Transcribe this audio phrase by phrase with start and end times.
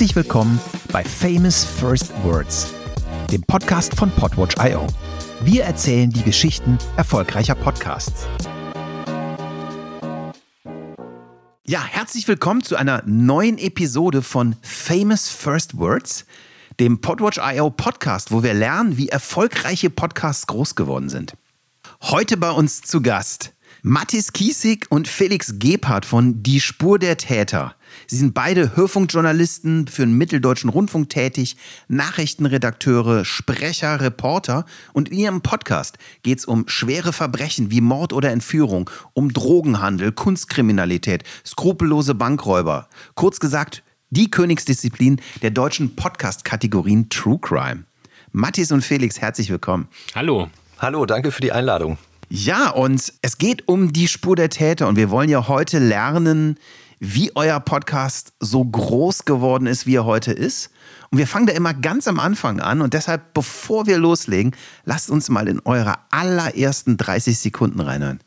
[0.00, 0.58] Herzlich willkommen
[0.92, 2.72] bei Famous First Words,
[3.30, 4.86] dem Podcast von Podwatch.io.
[5.42, 8.26] Wir erzählen die Geschichten erfolgreicher Podcasts.
[11.66, 16.24] Ja, herzlich willkommen zu einer neuen Episode von Famous First Words,
[16.78, 21.34] dem Podwatch.io Podcast, wo wir lernen, wie erfolgreiche Podcasts groß geworden sind.
[22.00, 27.74] Heute bei uns zu Gast Mathis Kiesig und Felix Gebhardt von Die Spur der Täter.
[28.10, 35.42] Sie sind beide Hörfunkjournalisten für den Mitteldeutschen Rundfunk tätig, Nachrichtenredakteure, Sprecher, Reporter und in ihrem
[35.42, 42.88] Podcast geht es um schwere Verbrechen wie Mord oder Entführung, um Drogenhandel, Kunstkriminalität, skrupellose Bankräuber.
[43.14, 47.84] Kurz gesagt, die Königsdisziplin der deutschen Podcast-Kategorien True Crime.
[48.32, 49.86] Mathis und Felix, herzlich willkommen.
[50.16, 50.48] Hallo.
[50.80, 51.96] Hallo, danke für die Einladung.
[52.28, 56.58] Ja, und es geht um die Spur der Täter und wir wollen ja heute lernen,
[57.00, 60.70] wie euer Podcast so groß geworden ist, wie er heute ist.
[61.10, 65.10] Und wir fangen da immer ganz am Anfang an und deshalb, bevor wir loslegen, lasst
[65.10, 68.20] uns mal in eure allerersten 30 Sekunden reinhören.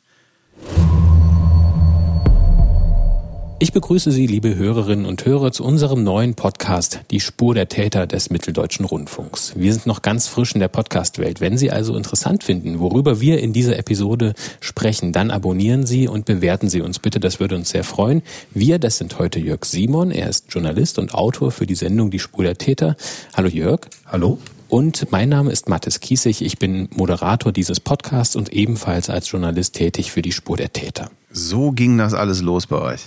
[3.63, 8.07] Ich begrüße Sie, liebe Hörerinnen und Hörer, zu unserem neuen Podcast Die Spur der Täter
[8.07, 9.53] des Mitteldeutschen Rundfunks.
[9.55, 11.39] Wir sind noch ganz frisch in der Podcast-Welt.
[11.39, 16.25] Wenn Sie also interessant finden, worüber wir in dieser Episode sprechen, dann abonnieren Sie und
[16.25, 17.21] bewerten Sie uns bitte.
[17.21, 18.21] Das würde uns sehr freuen.
[18.53, 20.11] Wir, das sind heute Jörg Simon.
[20.11, 22.97] Er ist Journalist und Autor für die Sendung Die Spur der Täter.
[23.33, 23.87] Hallo Jörg.
[24.05, 24.39] Hallo.
[24.73, 26.43] Und mein Name ist Mathis Kiesig.
[26.43, 31.11] Ich bin Moderator dieses Podcasts und ebenfalls als Journalist tätig für die Spur der Täter.
[31.29, 33.01] So ging das alles los bei euch.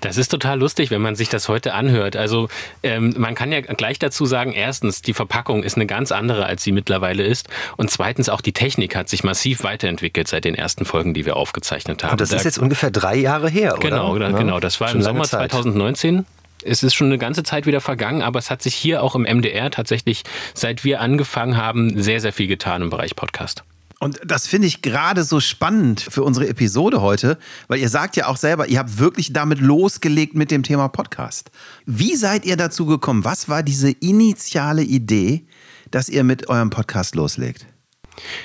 [0.00, 2.16] Das ist total lustig, wenn man sich das heute anhört.
[2.16, 2.48] Also
[2.82, 6.64] ähm, man kann ja gleich dazu sagen, erstens, die Verpackung ist eine ganz andere, als
[6.64, 7.48] sie mittlerweile ist.
[7.76, 11.36] Und zweitens, auch die Technik hat sich massiv weiterentwickelt seit den ersten Folgen, die wir
[11.36, 12.14] aufgezeichnet haben.
[12.14, 13.88] Und das da, ist jetzt ungefähr drei Jahre her, oder?
[13.88, 14.58] Genau, genau.
[14.58, 15.52] Das war Schon im Sommer Zeit.
[15.52, 16.26] 2019
[16.64, 19.22] es ist schon eine ganze Zeit wieder vergangen, aber es hat sich hier auch im
[19.22, 23.64] MDR tatsächlich, seit wir angefangen haben, sehr, sehr viel getan im Bereich Podcast.
[24.00, 27.38] Und das finde ich gerade so spannend für unsere Episode heute,
[27.68, 31.50] weil ihr sagt ja auch selber, ihr habt wirklich damit losgelegt mit dem Thema Podcast.
[31.86, 33.24] Wie seid ihr dazu gekommen?
[33.24, 35.46] Was war diese initiale Idee,
[35.90, 37.66] dass ihr mit eurem Podcast loslegt?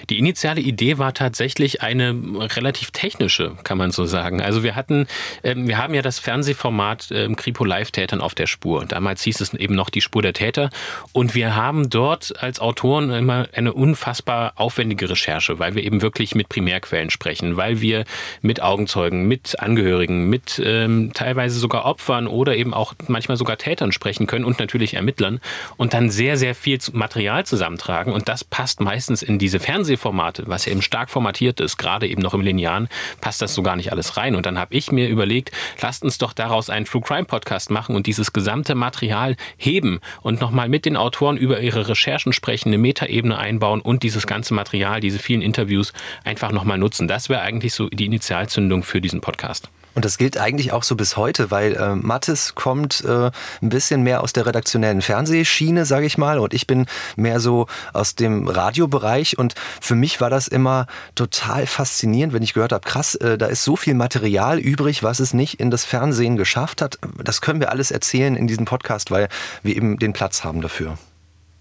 [0.10, 2.16] Die initiale Idee war tatsächlich eine
[2.56, 4.42] relativ technische, kann man so sagen.
[4.42, 5.08] Also wir hatten,
[5.44, 8.86] ähm, wir haben ja das Fernsehformat ähm, Kripo Live-Tätern auf der Spur.
[8.86, 10.70] Damals hieß es eben noch die Spur der Täter.
[11.14, 16.36] Und wir haben dort als Autoren immer eine unfassbar aufwendige Recherche, weil wir eben wirklich
[16.36, 18.06] mit Primärquellen sprechen, weil wir
[18.42, 23.92] mit Augenzeugen, mit Angehörigen, mit ähm, teilweise sogar Opfern oder eben auch manchmal sogar Tätern
[23.92, 25.40] sprechen können und natürlich Ermittlern
[25.78, 28.14] und dann sehr, sehr viel Material zusammentragen.
[28.14, 32.22] Und das passt meistens in diese Fernsehformate, was ja eben stark formatiert ist, gerade eben
[32.22, 32.88] noch im Linearen,
[33.22, 34.36] passt das so gar nicht alles rein.
[34.36, 37.96] Und dann habe ich mir überlegt, lasst uns doch daraus einen True Crime Podcast machen
[37.96, 42.78] und dieses gesamte Material heben und nochmal mit den Autoren über ihre Recherchen sprechen, eine
[42.78, 45.94] Metaebene einbauen und dieses ganze Material, diese vielen Interviews
[46.24, 47.08] einfach nochmal nutzen.
[47.08, 49.70] Das wäre eigentlich so die Initialzündung für diesen Podcast.
[50.00, 54.02] Und das gilt eigentlich auch so bis heute, weil äh, Mattes kommt äh, ein bisschen
[54.02, 56.86] mehr aus der redaktionellen Fernsehschiene, sage ich mal, und ich bin
[57.18, 59.38] mehr so aus dem Radiobereich.
[59.38, 63.48] Und für mich war das immer total faszinierend, wenn ich gehört habe, krass, äh, da
[63.48, 66.98] ist so viel Material übrig, was es nicht in das Fernsehen geschafft hat.
[67.22, 69.28] Das können wir alles erzählen in diesem Podcast, weil
[69.64, 70.98] wir eben den Platz haben dafür.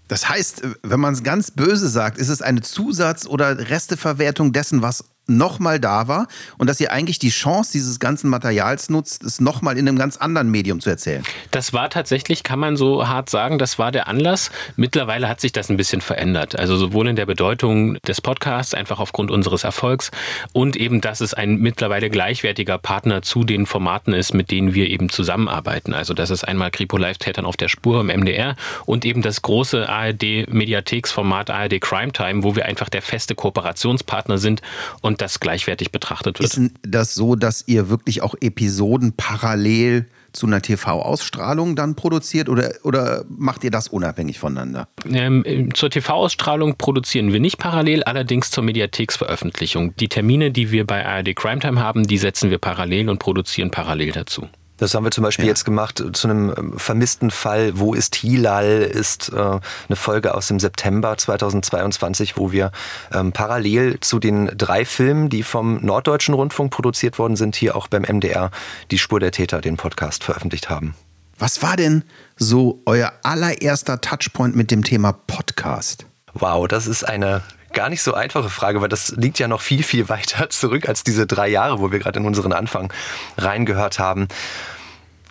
[0.09, 4.81] Das heißt, wenn man es ganz böse sagt, ist es eine Zusatz- oder Resteverwertung dessen,
[4.81, 9.39] was nochmal da war und dass ihr eigentlich die Chance dieses ganzen Materials nutzt, es
[9.39, 11.23] nochmal in einem ganz anderen Medium zu erzählen.
[11.51, 14.51] Das war tatsächlich, kann man so hart sagen, das war der Anlass.
[14.75, 16.57] Mittlerweile hat sich das ein bisschen verändert.
[16.57, 20.11] Also sowohl in der Bedeutung des Podcasts, einfach aufgrund unseres Erfolgs
[20.53, 24.89] und eben, dass es ein mittlerweile gleichwertiger Partner zu den Formaten ist, mit denen wir
[24.89, 25.93] eben zusammenarbeiten.
[25.93, 29.87] Also das ist einmal Kripo Live-Tätern auf der Spur im MDR und eben das große
[29.87, 34.61] ARD-Mediatheksformat ARD Crime Time, wo wir einfach der feste Kooperationspartner sind
[35.01, 36.57] und das gleichwertig betrachtet wird.
[36.57, 42.71] Ist das so, dass ihr wirklich auch Episoden parallel zu einer TV-Ausstrahlung dann produziert oder,
[42.83, 44.87] oder macht ihr das unabhängig voneinander?
[45.05, 49.95] Ähm, zur TV-Ausstrahlung produzieren wir nicht parallel, allerdings zur Mediatheksveröffentlichung.
[49.97, 53.71] Die Termine, die wir bei ARD Crime Time haben, die setzen wir parallel und produzieren
[53.71, 54.47] parallel dazu.
[54.79, 55.49] Das haben wir zum Beispiel ja.
[55.49, 57.77] jetzt gemacht zu einem ähm, vermissten Fall.
[57.77, 58.81] Wo ist Hilal?
[58.81, 62.71] Ist äh, eine Folge aus dem September 2022, wo wir
[63.13, 67.87] ähm, parallel zu den drei Filmen, die vom Norddeutschen Rundfunk produziert worden sind, hier auch
[67.87, 68.51] beim MDR
[68.91, 70.95] die Spur der Täter, den Podcast veröffentlicht haben.
[71.37, 72.03] Was war denn
[72.35, 76.05] so euer allererster Touchpoint mit dem Thema Podcast?
[76.33, 77.41] Wow, das ist eine
[77.73, 81.03] gar nicht so einfache Frage, weil das liegt ja noch viel, viel weiter zurück als
[81.03, 82.91] diese drei Jahre, wo wir gerade in unseren Anfang
[83.37, 84.27] reingehört haben.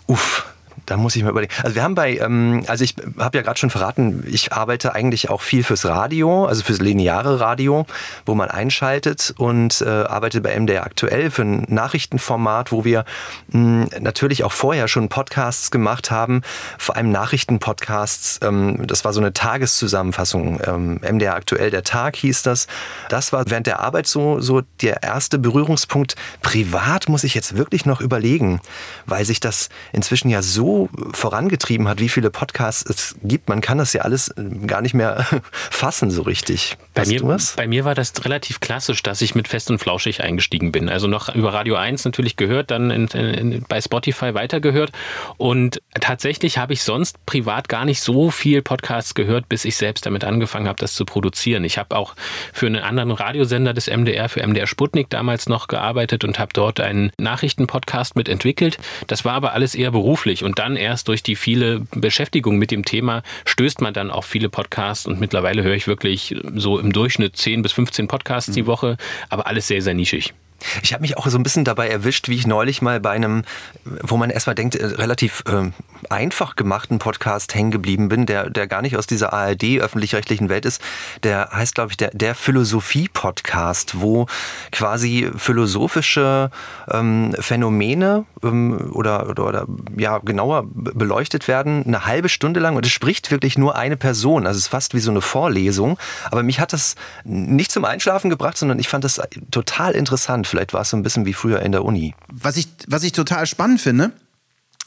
[0.06, 0.46] Uff,
[0.88, 1.52] Da muss ich mal überlegen.
[1.62, 5.28] Also wir haben bei, ähm, also ich habe ja gerade schon verraten, ich arbeite eigentlich
[5.28, 7.84] auch viel fürs Radio, also fürs lineare Radio,
[8.24, 13.04] wo man einschaltet und äh, arbeite bei MDR aktuell für ein Nachrichtenformat, wo wir
[13.48, 16.40] mh, hm, natürlich auch vorher schon Podcasts gemacht haben,
[16.78, 18.40] vor allem Nachrichtenpodcasts.
[18.42, 20.58] Ähm, das war so eine Tageszusammenfassung.
[20.66, 22.66] Ähm, MDR aktuell der Tag hieß das.
[23.10, 26.14] Das war während der Arbeit so, so der erste Berührungspunkt.
[26.40, 28.62] Privat muss ich jetzt wirklich noch überlegen,
[29.04, 30.77] weil sich das inzwischen ja so
[31.12, 33.48] vorangetrieben hat, wie viele Podcasts es gibt.
[33.48, 36.76] Man kann das ja alles äh, gar nicht mehr fassen so richtig.
[36.94, 40.72] Bei mir, bei mir war das relativ klassisch, dass ich mit Fest und Flauschig eingestiegen
[40.72, 40.88] bin.
[40.88, 44.92] Also noch über Radio 1 natürlich gehört, dann in, in, bei Spotify weitergehört.
[45.36, 50.06] Und tatsächlich habe ich sonst privat gar nicht so viel Podcasts gehört, bis ich selbst
[50.06, 51.64] damit angefangen habe, das zu produzieren.
[51.64, 52.14] Ich habe auch
[52.52, 56.80] für einen anderen Radiosender des MDR, für MDR Sputnik damals noch gearbeitet und habe dort
[56.80, 58.78] einen Nachrichtenpodcast mitentwickelt.
[59.06, 62.70] Das war aber alles eher beruflich und dann dann erst durch die viele Beschäftigung mit
[62.70, 66.92] dem Thema stößt man dann auf viele Podcasts und mittlerweile höre ich wirklich so im
[66.92, 68.54] Durchschnitt 10 bis 15 Podcasts mhm.
[68.54, 68.96] die Woche,
[69.30, 70.34] aber alles sehr, sehr nischig.
[70.82, 73.44] Ich habe mich auch so ein bisschen dabei erwischt, wie ich neulich mal bei einem,
[73.84, 75.70] wo man erstmal denkt, äh, relativ äh,
[76.10, 80.64] einfach gemachten Podcast hängen geblieben bin, der, der gar nicht aus dieser ARD öffentlich-rechtlichen Welt
[80.64, 80.80] ist.
[81.22, 84.26] Der heißt, glaube ich, der, der Philosophie-Podcast, wo
[84.72, 86.50] quasi philosophische
[86.90, 89.66] ähm, Phänomene ähm, oder, oder, oder
[89.96, 94.46] ja genauer beleuchtet werden, eine halbe Stunde lang und es spricht wirklich nur eine Person.
[94.46, 95.98] Also es ist fast wie so eine Vorlesung.
[96.30, 99.20] Aber mich hat das nicht zum Einschlafen gebracht, sondern ich fand das
[99.50, 100.47] total interessant.
[100.48, 102.14] Vielleicht war es so ein bisschen wie früher in der Uni.
[102.32, 104.12] Was ich, was ich total spannend finde,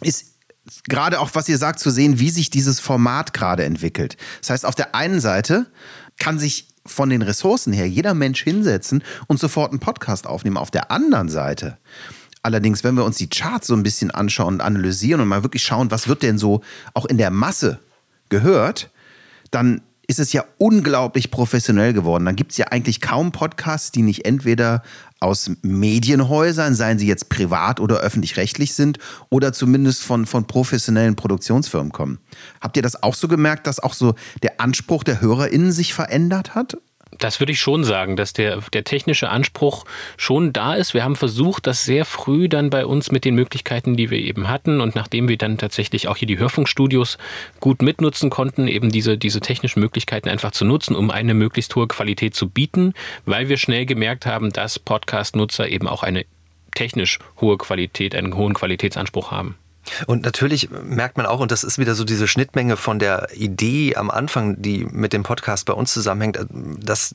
[0.01, 0.25] ist
[0.87, 4.17] gerade auch, was ihr sagt, zu sehen, wie sich dieses Format gerade entwickelt.
[4.41, 5.67] Das heißt, auf der einen Seite
[6.19, 10.57] kann sich von den Ressourcen her jeder Mensch hinsetzen und sofort einen Podcast aufnehmen.
[10.57, 11.77] Auf der anderen Seite
[12.43, 15.63] Allerdings, wenn wir uns die Charts so ein bisschen anschauen und analysieren und mal wirklich
[15.63, 16.61] schauen, was wird denn so
[16.93, 17.79] auch in der Masse
[18.29, 18.89] gehört,
[19.51, 19.81] dann
[20.11, 22.25] ist es ja unglaublich professionell geworden.
[22.25, 24.83] Dann gibt es ja eigentlich kaum Podcasts, die nicht entweder
[25.21, 28.97] aus Medienhäusern, seien sie jetzt privat oder öffentlich-rechtlich sind,
[29.29, 32.19] oder zumindest von, von professionellen Produktionsfirmen kommen.
[32.59, 36.55] Habt ihr das auch so gemerkt, dass auch so der Anspruch der HörerInnen sich verändert
[36.55, 36.77] hat?
[37.17, 39.85] Das würde ich schon sagen, dass der, der technische Anspruch
[40.17, 40.93] schon da ist.
[40.93, 44.47] Wir haben versucht, das sehr früh dann bei uns mit den Möglichkeiten, die wir eben
[44.47, 47.17] hatten und nachdem wir dann tatsächlich auch hier die Hörfunkstudios
[47.59, 51.87] gut mitnutzen konnten, eben diese, diese technischen Möglichkeiten einfach zu nutzen, um eine möglichst hohe
[51.87, 52.93] Qualität zu bieten,
[53.25, 56.25] weil wir schnell gemerkt haben, dass Podcast-Nutzer eben auch eine
[56.73, 59.57] technisch hohe Qualität, einen hohen Qualitätsanspruch haben.
[60.05, 63.95] Und natürlich merkt man auch, und das ist wieder so diese Schnittmenge von der Idee
[63.95, 67.13] am Anfang, die mit dem Podcast bei uns zusammenhängt, dass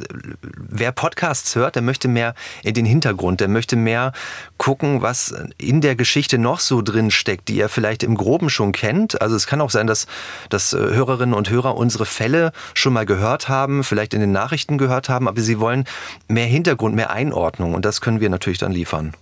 [0.56, 4.12] wer Podcasts hört, der möchte mehr in den Hintergrund, der möchte mehr
[4.58, 8.72] gucken, was in der Geschichte noch so drin steckt, die er vielleicht im Groben schon
[8.72, 9.20] kennt.
[9.20, 10.06] Also es kann auch sein, dass,
[10.48, 15.08] dass Hörerinnen und Hörer unsere Fälle schon mal gehört haben, vielleicht in den Nachrichten gehört
[15.08, 15.84] haben, aber sie wollen
[16.28, 19.12] mehr Hintergrund, mehr Einordnung und das können wir natürlich dann liefern.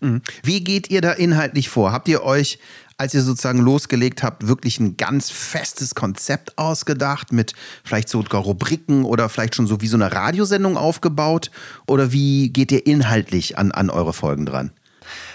[0.00, 0.22] Mhm.
[0.42, 1.92] Wie geht ihr da inhaltlich vor?
[1.92, 2.58] Habt ihr euch,
[2.96, 7.54] als ihr sozusagen losgelegt habt, wirklich ein ganz festes Konzept ausgedacht mit
[7.84, 11.50] vielleicht sogar Rubriken oder vielleicht schon so wie so eine Radiosendung aufgebaut?
[11.86, 14.70] Oder wie geht ihr inhaltlich an, an eure Folgen dran?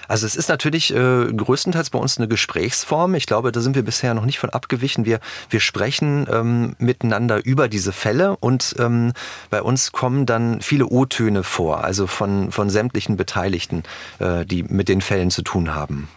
[0.09, 3.13] Also es ist natürlich äh, größtenteils bei uns eine Gesprächsform.
[3.13, 5.05] Ich glaube, da sind wir bisher noch nicht von abgewichen.
[5.05, 5.19] Wir,
[5.51, 9.13] wir sprechen ähm, miteinander über diese Fälle und ähm,
[9.51, 13.83] bei uns kommen dann viele O-Töne vor, also von, von sämtlichen Beteiligten,
[14.17, 16.09] äh, die mit den Fällen zu tun haben.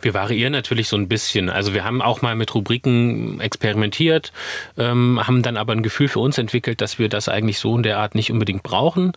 [0.00, 1.48] Wir variieren natürlich so ein bisschen.
[1.48, 4.32] Also wir haben auch mal mit Rubriken experimentiert,
[4.78, 7.82] ähm, haben dann aber ein Gefühl für uns entwickelt, dass wir das eigentlich so in
[7.82, 9.12] der Art nicht unbedingt brauchen.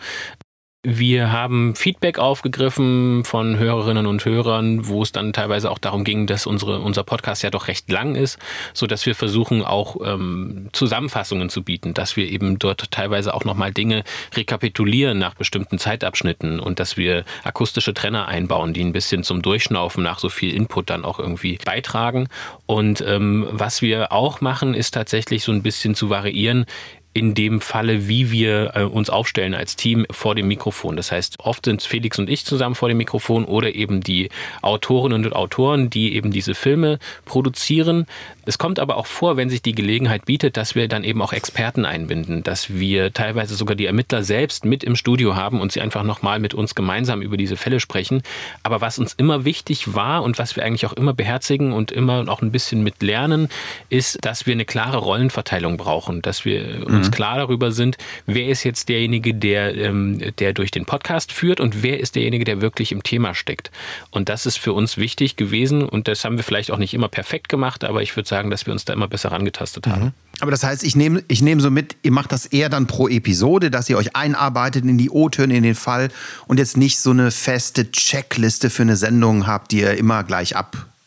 [0.85, 6.27] Wir haben Feedback aufgegriffen von Hörerinnen und Hörern, wo es dann teilweise auch darum ging,
[6.27, 8.37] dass unsere, unser Podcast ja doch recht lang ist,
[8.73, 13.45] so dass wir versuchen auch ähm, Zusammenfassungen zu bieten, dass wir eben dort teilweise auch
[13.45, 14.03] nochmal Dinge
[14.35, 20.03] rekapitulieren nach bestimmten Zeitabschnitten und dass wir akustische Trenner einbauen, die ein bisschen zum Durchschnaufen
[20.03, 22.27] nach so viel Input dann auch irgendwie beitragen.
[22.65, 26.65] Und ähm, was wir auch machen, ist tatsächlich so ein bisschen zu variieren
[27.13, 30.95] in dem Falle, wie wir äh, uns aufstellen als Team vor dem Mikrofon.
[30.95, 34.29] Das heißt, oft sind Felix und ich zusammen vor dem Mikrofon oder eben die
[34.61, 38.07] Autorinnen und Autoren, die eben diese Filme produzieren.
[38.45, 41.33] Es kommt aber auch vor, wenn sich die Gelegenheit bietet, dass wir dann eben auch
[41.33, 45.81] Experten einbinden, dass wir teilweise sogar die Ermittler selbst mit im Studio haben und sie
[45.81, 48.23] einfach nochmal mit uns gemeinsam über diese Fälle sprechen.
[48.63, 52.27] Aber was uns immer wichtig war und was wir eigentlich auch immer beherzigen und immer
[52.27, 53.49] auch ein bisschen mit lernen,
[53.89, 58.47] ist, dass wir eine klare Rollenverteilung brauchen, dass wir mhm uns klar darüber sind, wer
[58.47, 62.61] ist jetzt derjenige, der, ähm, der durch den Podcast führt und wer ist derjenige, der
[62.61, 63.71] wirklich im Thema steckt.
[64.11, 67.07] Und das ist für uns wichtig gewesen und das haben wir vielleicht auch nicht immer
[67.07, 70.05] perfekt gemacht, aber ich würde sagen, dass wir uns da immer besser rangetastet haben.
[70.05, 70.11] Mhm.
[70.39, 73.07] Aber das heißt, ich nehme ich nehm so mit, ihr macht das eher dann pro
[73.07, 76.09] Episode, dass ihr euch einarbeitet in die O-Töne, in den Fall
[76.47, 80.55] und jetzt nicht so eine feste Checkliste für eine Sendung habt, die ihr immer gleich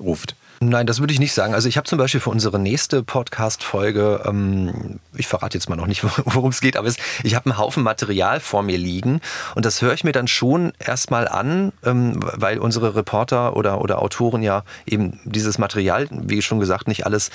[0.06, 0.36] abruft.
[0.60, 1.52] Nein, das würde ich nicht sagen.
[1.52, 5.86] Also ich habe zum Beispiel für unsere nächste Podcast-Folge, ähm, ich verrate jetzt mal noch
[5.86, 9.20] nicht, worum es geht, aber es, ich habe einen Haufen Material vor mir liegen
[9.54, 14.00] und das höre ich mir dann schon erstmal an, ähm, weil unsere Reporter oder, oder
[14.00, 17.30] Autoren ja eben dieses Material, wie schon gesagt, nicht alles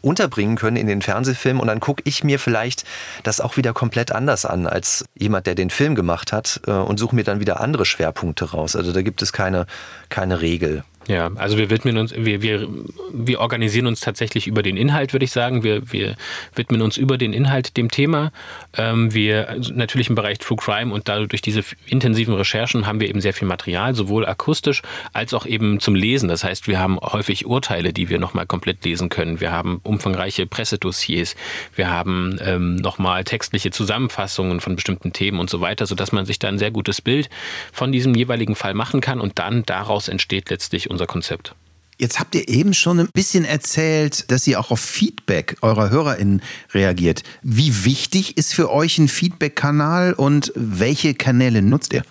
[0.00, 2.84] unterbringen können in den Fernsehfilm und dann gucke ich mir vielleicht
[3.24, 7.00] das auch wieder komplett anders an als jemand, der den Film gemacht hat äh, und
[7.00, 8.76] suche mir dann wieder andere Schwerpunkte raus.
[8.76, 9.66] Also da gibt es keine,
[10.08, 10.84] keine Regel.
[11.08, 12.68] Ja, also wir widmen uns, wir, wir,
[13.12, 15.62] wir organisieren uns tatsächlich über den Inhalt, würde ich sagen.
[15.62, 16.14] Wir, wir
[16.54, 18.32] widmen uns über den Inhalt dem Thema.
[18.76, 23.08] Ähm, wir also natürlich im Bereich True Crime und dadurch diese intensiven Recherchen haben wir
[23.08, 24.82] eben sehr viel Material, sowohl akustisch
[25.14, 26.28] als auch eben zum Lesen.
[26.28, 29.40] Das heißt, wir haben häufig Urteile, die wir nochmal komplett lesen können.
[29.40, 31.34] Wir haben umfangreiche Pressedossiers.
[31.74, 36.38] Wir haben ähm, nochmal textliche Zusammenfassungen von bestimmten Themen und so weiter, sodass man sich
[36.38, 37.30] da ein sehr gutes Bild
[37.72, 41.54] von diesem jeweiligen Fall machen kann und dann daraus entsteht letztlich unser Konzept.
[41.98, 46.42] Jetzt habt ihr eben schon ein bisschen erzählt, dass ihr auch auf Feedback eurer HörerInnen
[46.72, 47.22] reagiert.
[47.42, 52.02] Wie wichtig ist für euch ein Feedback-Kanal und welche Kanäle nutzt ihr?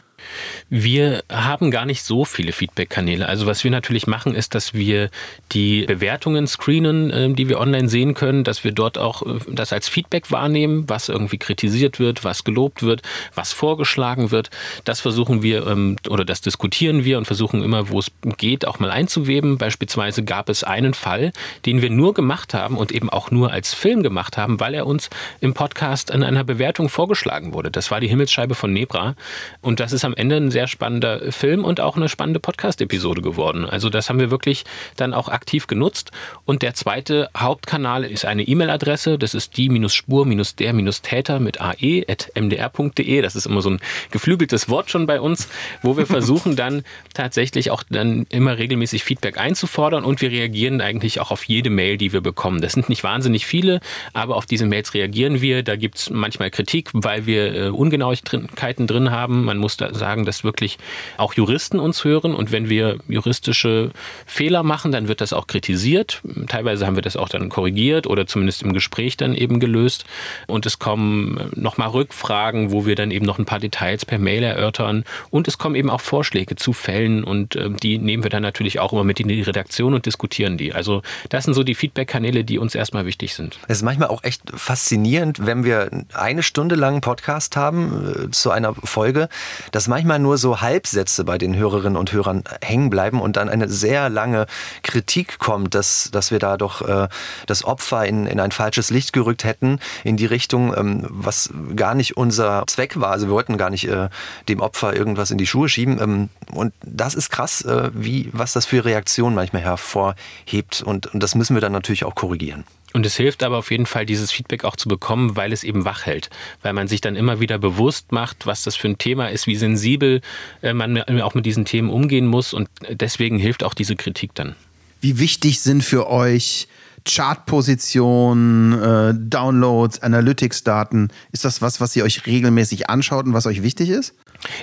[0.71, 3.27] Wir haben gar nicht so viele Feedback-Kanäle.
[3.27, 5.09] Also was wir natürlich machen, ist, dass wir
[5.51, 9.73] die Bewertungen screenen, äh, die wir online sehen können, dass wir dort auch äh, das
[9.73, 13.01] als Feedback wahrnehmen, was irgendwie kritisiert wird, was gelobt wird,
[13.33, 14.51] was vorgeschlagen wird.
[14.83, 18.77] Das versuchen wir ähm, oder das diskutieren wir und versuchen immer, wo es geht, auch
[18.79, 19.57] mal einzuweben.
[19.57, 21.33] Beispielsweise gab es einen Fall,
[21.65, 24.85] den wir nur gemacht haben und eben auch nur als Film gemacht haben, weil er
[24.85, 25.09] uns
[25.41, 27.71] im Podcast in einer Bewertung vorgeschlagen wurde.
[27.71, 29.15] Das war die Himmelsscheibe von Nebra
[29.61, 33.65] und das ist am Ende ein sehr spannender Film und auch eine spannende Podcast-Episode geworden.
[33.65, 34.63] Also das haben wir wirklich
[34.95, 36.11] dann auch aktiv genutzt.
[36.45, 39.17] Und der zweite Hauptkanal ist eine E-Mail-Adresse.
[39.17, 43.21] Das ist die-spur-der-täter mit ae.mdr.de.
[43.21, 43.79] Das ist immer so ein
[44.11, 45.47] geflügeltes Wort schon bei uns,
[45.81, 51.19] wo wir versuchen dann tatsächlich auch dann immer regelmäßig Feedback einzufordern und wir reagieren eigentlich
[51.19, 52.61] auch auf jede Mail, die wir bekommen.
[52.61, 53.79] Das sind nicht wahnsinnig viele,
[54.13, 55.63] aber auf diese Mails reagieren wir.
[55.63, 59.45] Da gibt es manchmal Kritik, weil wir äh, Ungenauigkeiten drin haben.
[59.45, 60.77] Man muss da sagen, dass wirklich
[61.17, 63.91] auch Juristen uns hören und wenn wir juristische
[64.25, 66.21] Fehler machen, dann wird das auch kritisiert.
[66.47, 70.05] Teilweise haben wir das auch dann korrigiert oder zumindest im Gespräch dann eben gelöst
[70.47, 74.43] und es kommen nochmal Rückfragen, wo wir dann eben noch ein paar Details per Mail
[74.43, 78.43] erörtern und es kommen eben auch Vorschläge zu Fällen und äh, die nehmen wir dann
[78.43, 80.73] natürlich auch immer mit in die Redaktion und diskutieren die.
[80.73, 83.59] Also das sind so die Feedback-Kanäle, die uns erstmal wichtig sind.
[83.67, 88.31] Es ist manchmal auch echt faszinierend, wenn wir eine Stunde lang einen Podcast haben äh,
[88.31, 89.29] zu einer Folge,
[89.71, 93.69] dass manchmal nur so Halbsätze bei den Hörerinnen und Hörern hängen bleiben und dann eine
[93.69, 94.47] sehr lange
[94.83, 97.07] Kritik kommt, dass, dass wir da doch äh,
[97.45, 101.95] das Opfer in, in ein falsches Licht gerückt hätten, in die Richtung, ähm, was gar
[101.95, 103.11] nicht unser Zweck war.
[103.11, 104.09] Also wir wollten gar nicht äh,
[104.47, 105.99] dem Opfer irgendwas in die Schuhe schieben.
[106.01, 110.81] Ähm, und das ist krass, äh, wie, was das für Reaktionen manchmal hervorhebt.
[110.81, 112.63] Und, und das müssen wir dann natürlich auch korrigieren.
[112.93, 115.85] Und es hilft aber auf jeden Fall, dieses Feedback auch zu bekommen, weil es eben
[115.85, 116.29] wach hält.
[116.63, 119.55] Weil man sich dann immer wieder bewusst macht, was das für ein Thema ist, wie
[119.55, 120.21] sensibel
[120.61, 122.53] äh, man auch mit diesen Themen umgehen muss.
[122.53, 124.55] Und deswegen hilft auch diese Kritik dann.
[125.01, 126.67] Wie wichtig sind für euch
[127.07, 131.09] Chartpositionen, äh, Downloads, Analytics-Daten?
[131.31, 134.13] Ist das was, was ihr euch regelmäßig anschaut und was euch wichtig ist?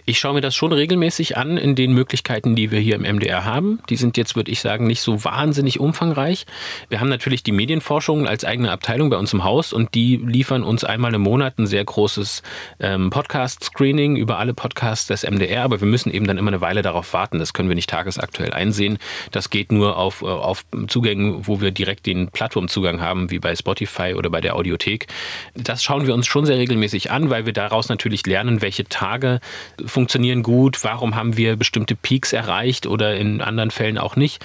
[0.05, 3.45] Ich schaue mir das schon regelmäßig an in den Möglichkeiten, die wir hier im MDR
[3.45, 3.81] haben.
[3.89, 6.47] Die sind jetzt, würde ich sagen, nicht so wahnsinnig umfangreich.
[6.89, 10.63] Wir haben natürlich die Medienforschung als eigene Abteilung bei uns im Haus und die liefern
[10.63, 12.43] uns einmal im Monat ein sehr großes
[12.81, 16.83] ähm, Podcast-Screening über alle Podcasts des MDR, aber wir müssen eben dann immer eine Weile
[16.83, 17.39] darauf warten.
[17.39, 18.99] Das können wir nicht tagesaktuell einsehen.
[19.33, 23.55] Das geht nur auf, äh, auf Zugängen, wo wir direkt den Plattformzugang haben, wie bei
[23.55, 25.07] Spotify oder bei der Audiothek.
[25.55, 29.41] Das schauen wir uns schon sehr regelmäßig an, weil wir daraus natürlich lernen, welche Tage
[29.85, 34.45] funktionieren gut, warum haben wir bestimmte Peaks erreicht oder in anderen Fällen auch nicht.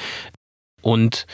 [0.82, 1.28] Und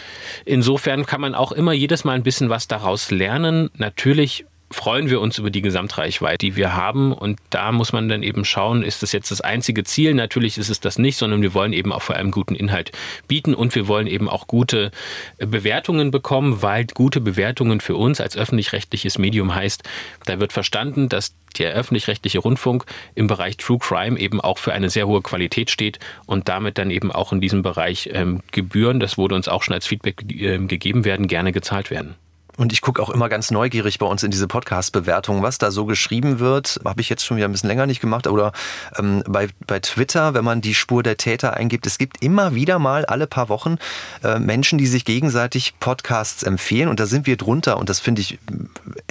[0.45, 3.69] insofern kann man auch immer jedes Mal ein bisschen was daraus lernen.
[3.77, 7.13] Natürlich freuen wir uns über die Gesamtreichweite, die wir haben.
[7.13, 10.13] Und da muss man dann eben schauen, ist das jetzt das einzige Ziel?
[10.13, 12.91] Natürlich ist es das nicht, sondern wir wollen eben auch vor allem guten Inhalt
[13.27, 14.91] bieten und wir wollen eben auch gute
[15.37, 19.83] Bewertungen bekommen, weil gute Bewertungen für uns als öffentlich-rechtliches Medium heißt,
[20.25, 24.89] da wird verstanden, dass der öffentlich-rechtliche Rundfunk im Bereich True Crime eben auch für eine
[24.89, 29.17] sehr hohe Qualität steht und damit dann eben auch in diesem Bereich ähm, Gebühren, das
[29.17, 32.15] wurde uns auch schon als Feedback äh, gegeben werden, gerne gezahlt werden.
[32.57, 35.85] Und ich gucke auch immer ganz neugierig bei uns in diese Podcast-Bewertungen, was da so
[35.85, 36.79] geschrieben wird.
[36.83, 38.25] Habe ich jetzt schon wieder ein bisschen länger nicht gemacht.
[38.25, 38.51] Oder
[38.97, 42.79] ähm, bei, bei Twitter, wenn man die Spur der Täter eingibt, es gibt immer wieder
[42.79, 43.77] mal alle paar Wochen
[44.23, 46.89] äh, Menschen, die sich gegenseitig Podcasts empfehlen.
[46.89, 47.77] Und da sind wir drunter.
[47.77, 48.39] Und das finde ich,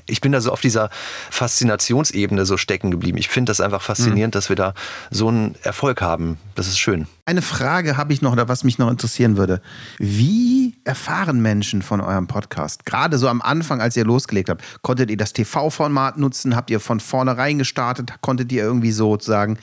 [0.06, 0.90] ich bin da so auf dieser
[1.30, 3.16] Faszinationsebene so stecken geblieben.
[3.16, 4.38] Ich finde das einfach faszinierend, mhm.
[4.38, 4.74] dass wir da
[5.10, 6.38] so einen Erfolg haben.
[6.56, 7.06] Das ist schön.
[7.28, 9.60] Eine Frage habe ich noch, oder was mich noch interessieren würde.
[9.98, 12.86] Wie erfahren Menschen von eurem Podcast?
[12.86, 16.56] Gerade so am Anfang, als ihr losgelegt habt, konntet ihr das TV-Format nutzen?
[16.56, 18.12] Habt ihr von vornherein gestartet?
[18.20, 19.58] Konntet ihr irgendwie sozusagen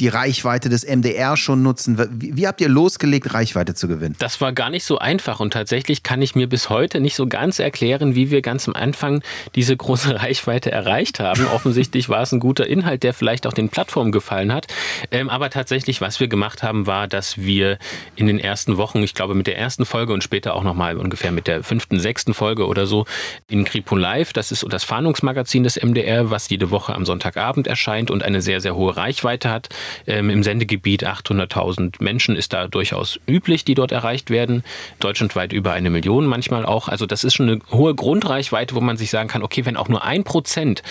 [0.00, 1.98] die Reichweite des MDR schon nutzen?
[2.20, 4.14] Wie, wie, habt ihr losgelegt, Reichweite zu gewinnen?
[4.18, 7.26] Das war gar nicht so einfach und tatsächlich kann ich mir bis heute nicht so
[7.26, 9.22] ganz erklären, wie wir ganz am Anfang
[9.54, 11.46] diese große Reichweite erreicht haben.
[11.46, 14.66] Offensichtlich war es ein guter Inhalt, der vielleicht auch den Plattformen gefallen hat.
[15.10, 17.78] Ähm, aber tatsächlich, was wir gemacht haben, war, dass wir
[18.14, 21.32] in den ersten Wochen, ich glaube mit der ersten Folge und später auch nochmal ungefähr
[21.32, 23.04] mit der fünften, sechsten Folge oder so,
[23.48, 28.10] in Kripo Live, das ist das Fahndungsmagazin des MDR, was jede Woche am Sonntagabend erscheint
[28.10, 29.68] und eine sehr, sehr hohe Reichweite hat,
[30.06, 34.62] ähm, Im Sendegebiet 800.000 Menschen ist da durchaus üblich, die dort erreicht werden.
[35.00, 36.88] Deutschlandweit über eine Million manchmal auch.
[36.88, 39.88] Also das ist schon eine hohe Grundreichweite, wo man sich sagen kann, okay, wenn auch
[39.88, 40.82] nur ein Prozent,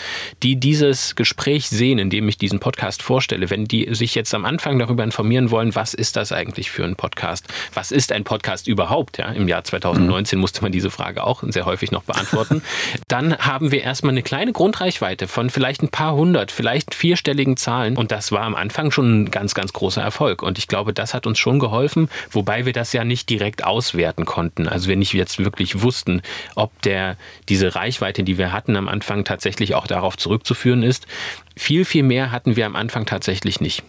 [0.43, 4.45] die dieses Gespräch sehen, in dem ich diesen Podcast vorstelle, wenn die sich jetzt am
[4.45, 7.45] Anfang darüber informieren wollen, was ist das eigentlich für ein Podcast?
[7.73, 9.17] Was ist ein Podcast überhaupt?
[9.17, 10.41] Ja, Im Jahr 2019 mhm.
[10.41, 12.61] musste man diese Frage auch sehr häufig noch beantworten.
[13.07, 17.95] Dann haben wir erstmal eine kleine Grundreichweite von vielleicht ein paar hundert, vielleicht vierstelligen Zahlen.
[17.95, 20.41] Und das war am Anfang schon ein ganz, ganz großer Erfolg.
[20.43, 24.25] Und ich glaube, das hat uns schon geholfen, wobei wir das ja nicht direkt auswerten
[24.25, 24.67] konnten.
[24.67, 26.21] Also wir nicht jetzt wirklich wussten,
[26.55, 27.17] ob der,
[27.49, 31.07] diese Reichweite, die wir hatten am Anfang, tatsächlich auch darauf zurückzuführen ist.
[31.55, 33.83] Viel, viel mehr hatten wir am Anfang tatsächlich nicht.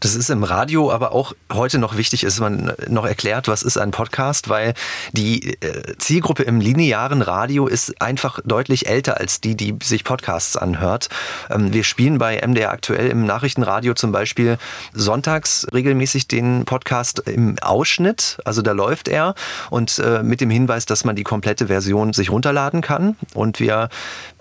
[0.00, 3.78] Das ist im Radio aber auch heute noch wichtig, dass man noch erklärt, was ist
[3.78, 4.74] ein Podcast, weil
[5.12, 10.58] die äh, Zielgruppe im linearen Radio ist einfach deutlich älter als die, die sich Podcasts
[10.58, 11.08] anhört.
[11.48, 14.58] Ähm, wir spielen bei MDR aktuell im Nachrichtenradio zum Beispiel
[14.92, 19.34] sonntags regelmäßig den Podcast im Ausschnitt, also da läuft er
[19.70, 23.88] und äh, mit dem Hinweis, dass man die komplette Version sich runterladen kann und wir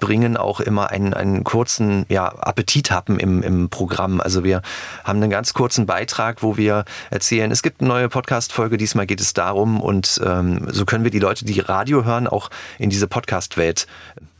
[0.02, 4.20] bringen auch immer einen, einen kurzen ja, Appetithappen im, im Programm.
[4.20, 4.62] Also wir
[5.06, 9.06] haben einen ganz ganz kurzen Beitrag, wo wir erzählen, es gibt eine neue Podcast-Folge, diesmal
[9.06, 12.90] geht es darum und ähm, so können wir die Leute, die Radio hören, auch in
[12.90, 13.86] diese Podcast-Welt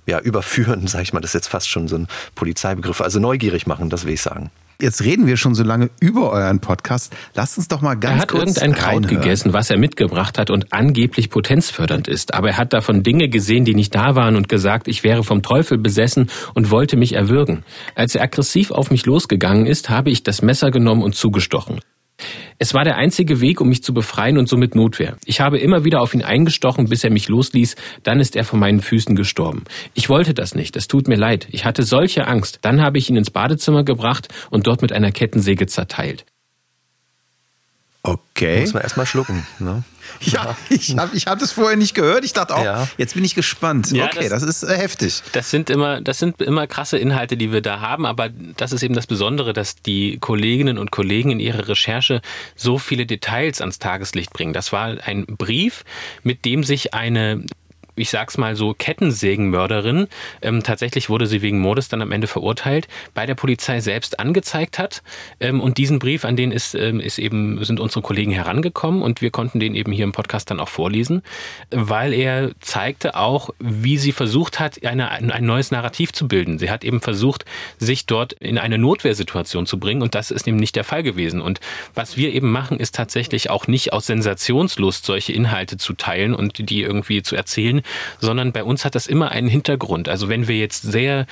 [0.08, 3.68] ja, überführen, sage ich mal, das ist jetzt fast schon so ein Polizeibegriff, also neugierig
[3.68, 4.50] machen, das will ich sagen.
[4.82, 7.16] Jetzt reden wir schon so lange über euren Podcast.
[7.34, 9.22] Lasst uns doch mal ganz Er hat kurz irgendein Kraut reinhören.
[9.22, 12.34] gegessen, was er mitgebracht hat und angeblich potenzfördernd ist.
[12.34, 15.42] Aber er hat davon Dinge gesehen, die nicht da waren und gesagt, ich wäre vom
[15.42, 17.64] Teufel besessen und wollte mich erwürgen.
[17.96, 21.80] Als er aggressiv auf mich losgegangen ist, habe ich das Messer genommen und zugestochen.
[22.58, 25.18] Es war der einzige Weg, um mich zu befreien und somit Notwehr.
[25.26, 28.60] Ich habe immer wieder auf ihn eingestochen, bis er mich losließ, dann ist er vor
[28.60, 29.64] meinen Füßen gestorben.
[29.94, 31.48] Ich wollte das nicht, es tut mir leid.
[31.52, 32.60] Ich hatte solche Angst.
[32.62, 36.26] Dann habe ich ihn ins Badezimmer gebracht und dort mit einer Kettensäge zerteilt.
[38.08, 38.62] Okay.
[38.62, 39.46] Muss man erstmal schlucken.
[39.60, 39.84] Ne?
[40.22, 42.24] Ja, ich habe ich hab das vorher nicht gehört.
[42.24, 42.88] Ich dachte auch, Ja.
[42.98, 43.92] jetzt bin ich gespannt.
[43.92, 45.24] Ja, okay, das, das- ist äh, heftig.
[45.34, 48.84] Das sind immer, das sind immer krasse Inhalte, die wir da haben, aber das ist
[48.84, 52.22] eben das Besondere, dass die Kolleginnen und Kollegen in ihrer Recherche
[52.56, 54.54] so viele Details ans Tageslicht bringen.
[54.54, 55.84] Das war ein Brief,
[56.22, 57.44] mit dem sich eine
[57.96, 60.08] ich sag's mal so, Kettensägenmörderin,
[60.42, 64.80] ähm, tatsächlich wurde sie wegen Mordes dann am Ende verurteilt, bei der Polizei selbst angezeigt
[64.80, 65.02] hat.
[65.40, 69.22] Ähm, und diesen Brief, an den ist, ähm, ist eben, sind unsere Kollegen herangekommen und
[69.22, 71.22] wir konnten den eben hier im Podcast dann auch vorlesen,
[71.72, 76.60] weil er zeigte auch, wie sie versucht hat, eine, ein neues Narrativ zu bilden.
[76.60, 77.46] Sie hat eben versucht,
[77.78, 81.42] sich dort in eine Notwehrsituation zu bringen und das ist eben nicht der Fall gewesen.
[81.42, 81.60] Und
[81.94, 86.70] was wir eben machen, ist tatsächlich auch nicht aus Sensationslust solche Inhalte zu teilen und
[86.70, 87.82] die irgendwie zu erzählen,
[88.20, 90.10] sondern bei uns hat das immer einen Hintergrund.
[90.10, 91.26] Also wenn wir jetzt sehr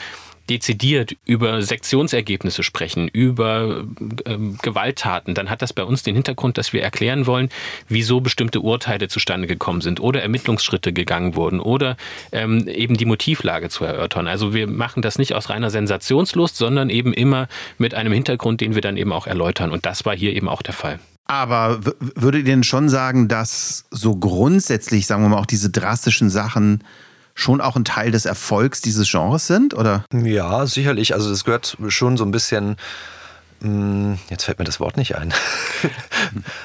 [0.50, 3.86] dezidiert über Sektionsergebnisse sprechen, über
[4.26, 7.50] ähm, Gewalttaten, dann hat das bei uns den Hintergrund, dass wir erklären wollen,
[7.88, 11.96] wieso bestimmte Urteile zustande gekommen sind oder Ermittlungsschritte gegangen wurden oder
[12.32, 14.28] ähm, eben die Motivlage zu erörtern.
[14.28, 18.76] Also wir machen das nicht aus reiner Sensationslust, sondern eben immer mit einem Hintergrund, den
[18.76, 19.72] wir dann eben auch erläutern.
[19.72, 21.00] Und das war hier eben auch der Fall.
[21.26, 26.30] Aber würdet ihr denn schon sagen, dass so grundsätzlich, sagen wir mal, auch diese drastischen
[26.30, 26.84] Sachen
[27.34, 29.74] schon auch ein Teil des Erfolgs dieses Genres sind?
[29.74, 30.06] Oder?
[30.14, 31.14] Ja, sicherlich.
[31.14, 32.76] Also das gehört schon so ein bisschen.
[33.62, 35.34] mh, Jetzt fällt mir das Wort nicht ein.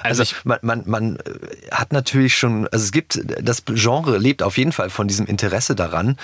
[0.03, 1.19] Also Also, man, man, man
[1.71, 5.75] hat natürlich schon, also es gibt, das Genre lebt auf jeden Fall von diesem Interesse
[5.75, 6.17] daran,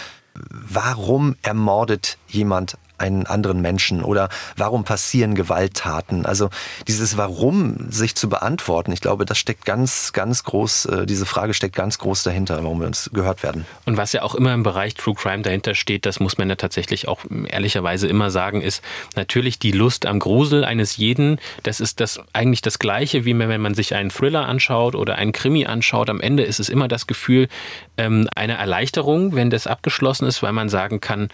[0.50, 6.26] warum ermordet jemand einen anderen Menschen oder warum passieren Gewalttaten?
[6.26, 6.50] Also
[6.86, 11.54] dieses Warum sich zu beantworten, ich glaube, das steckt ganz, ganz groß, äh, diese Frage
[11.54, 13.66] steckt ganz groß dahinter, warum wir uns gehört werden.
[13.84, 16.56] Und was ja auch immer im Bereich True Crime dahinter steht, das muss man ja
[16.56, 18.82] tatsächlich auch ehrlicherweise immer sagen, ist
[19.16, 21.38] natürlich die Lust am Grusel eines jeden.
[21.62, 25.32] Das ist das eigentlich das Gleiche, wie wenn man sich einen Thriller anschaut oder einen
[25.32, 26.08] Krimi anschaut.
[26.08, 27.48] Am Ende ist es immer das Gefühl
[27.96, 31.28] ähm, einer Erleichterung, wenn das abgeschlossen ist, weil man sagen kann,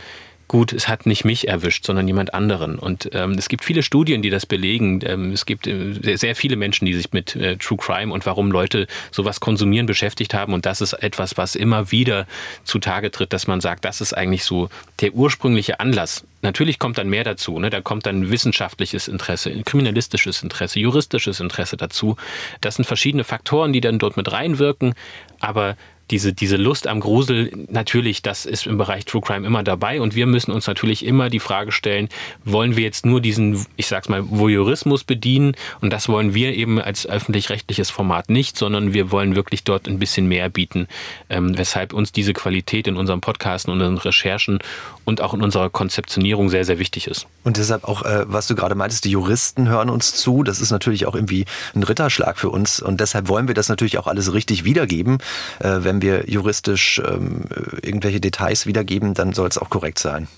[0.51, 2.77] gut, es hat nicht mich erwischt, sondern jemand anderen.
[2.77, 4.99] Und ähm, es gibt viele Studien, die das belegen.
[5.05, 8.51] Ähm, es gibt äh, sehr viele Menschen, die sich mit äh, True Crime und warum
[8.51, 10.53] Leute sowas konsumieren beschäftigt haben.
[10.53, 12.27] Und das ist etwas, was immer wieder
[12.65, 16.25] zutage tritt, dass man sagt, das ist eigentlich so der ursprüngliche Anlass.
[16.43, 17.57] Natürlich kommt dann mehr dazu.
[17.61, 17.71] Ne?
[17.71, 22.17] Da kommt dann wissenschaftliches Interesse, kriminalistisches Interesse, juristisches Interesse dazu.
[22.61, 24.95] Das sind verschiedene Faktoren, die dann dort mit reinwirken.
[25.39, 25.77] Aber
[26.11, 30.01] diese, diese Lust am Grusel, natürlich, das ist im Bereich True Crime immer dabei.
[30.01, 32.09] Und wir müssen uns natürlich immer die Frage stellen,
[32.44, 35.55] wollen wir jetzt nur diesen, ich sag's mal, Voyeurismus bedienen?
[35.81, 39.99] Und das wollen wir eben als öffentlich-rechtliches Format nicht, sondern wir wollen wirklich dort ein
[39.99, 40.88] bisschen mehr bieten,
[41.29, 44.59] ähm, weshalb uns diese Qualität in unserem Podcast und unseren Recherchen
[45.05, 47.27] und auch in unserer Konzeptionierung sehr, sehr wichtig ist.
[47.44, 50.70] Und deshalb auch, äh, was du gerade meintest, die Juristen hören uns zu, das ist
[50.70, 52.81] natürlich auch irgendwie ein Ritterschlag für uns.
[52.81, 55.18] Und deshalb wollen wir das natürlich auch alles richtig wiedergeben,
[55.61, 57.45] äh, wenn wir juristisch ähm,
[57.83, 60.29] irgendwelche Details wiedergeben, dann soll es auch korrekt sein.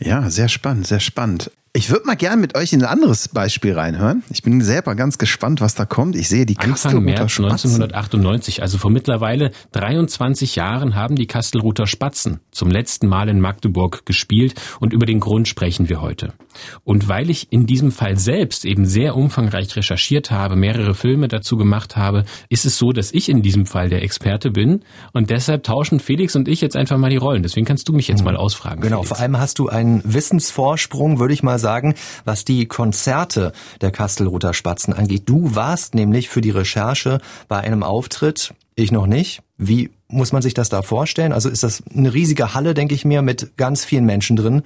[0.00, 1.50] Ja, sehr spannend, sehr spannend.
[1.74, 4.22] Ich würde mal gerne mit euch in ein anderes Beispiel reinhören.
[4.30, 6.16] Ich bin selber ganz gespannt, was da kommt.
[6.16, 12.40] Ich sehe die Anfang März 1998, also vor mittlerweile 23 Jahren, haben die Kastelruther Spatzen
[12.50, 16.34] zum letzten Mal in Magdeburg gespielt und über den Grund sprechen wir heute.
[16.84, 21.56] Und weil ich in diesem Fall selbst eben sehr umfangreich recherchiert habe, mehrere Filme dazu
[21.56, 24.80] gemacht habe, ist es so, dass ich in diesem Fall der Experte bin
[25.12, 27.42] und deshalb tauschen Felix und ich jetzt einfach mal die Rollen.
[27.42, 28.80] Deswegen kannst du mich jetzt mal ausfragen.
[28.80, 29.08] Genau, Felix.
[29.08, 34.54] vor allem hast du einen Wissensvorsprung, würde ich mal sagen, was die Konzerte der Kastelruther
[34.54, 35.22] Spatzen angeht.
[35.26, 39.42] Du warst nämlich für die Recherche bei einem Auftritt, ich noch nicht.
[39.58, 41.32] Wie muss man sich das da vorstellen?
[41.32, 44.62] Also ist das eine riesige Halle, denke ich mir, mit ganz vielen Menschen drin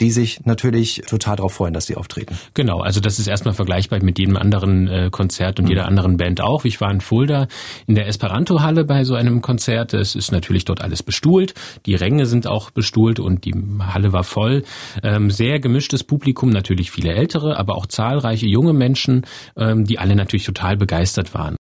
[0.00, 2.38] die sich natürlich total darauf freuen, dass die auftreten.
[2.54, 5.70] Genau, also das ist erstmal vergleichbar mit jedem anderen äh, Konzert und mhm.
[5.70, 6.64] jeder anderen Band auch.
[6.64, 7.48] Ich war in Fulda
[7.86, 9.94] in der Esperanto-Halle bei so einem Konzert.
[9.94, 11.54] Es ist natürlich dort alles bestuhlt.
[11.86, 14.64] Die Ränge sind auch bestuhlt und die Halle war voll.
[15.02, 20.16] Ähm, sehr gemischtes Publikum, natürlich viele ältere, aber auch zahlreiche junge Menschen, ähm, die alle
[20.16, 21.56] natürlich total begeistert waren.